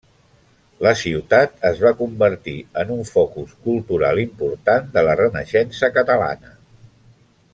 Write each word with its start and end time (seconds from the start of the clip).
La 0.85 0.91
ciutat 1.01 1.59
es 1.69 1.81
va 1.83 1.91
convertir 1.99 2.55
en 2.83 2.93
un 2.95 3.05
focus 3.11 3.53
cultural 3.67 4.23
important 4.25 4.89
de 4.99 5.07
la 5.09 5.15
Renaixença 5.23 5.91
catalana. 6.01 6.55